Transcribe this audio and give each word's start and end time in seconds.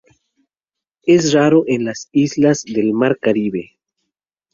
Es 1.03 1.31
raro 1.31 1.63
en 1.67 1.85
las 1.85 2.09
islas 2.11 2.63
del 2.63 2.91
Mar 2.91 3.19
Caribe. 3.21 3.77